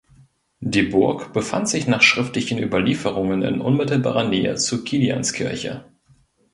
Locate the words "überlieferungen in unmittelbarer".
2.57-4.23